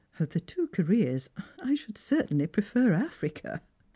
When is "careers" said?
0.69-1.29